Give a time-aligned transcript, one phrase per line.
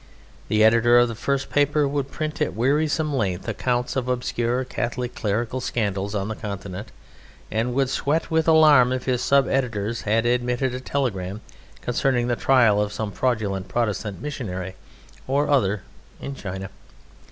[0.47, 5.13] The editor of the first paper would print at wearisome length accounts of obscure Catholic
[5.13, 6.91] clerical scandals on the Continent,
[7.51, 11.41] and would sweat with alarm if his sub editors had admitted a telegram
[11.81, 14.75] concerning the trial of some fraudulent Protestant missionary
[15.27, 15.83] or other
[16.19, 16.71] in China.